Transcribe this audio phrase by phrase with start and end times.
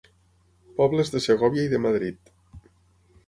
[0.79, 2.33] Pobles de Segòvia i de Madrid.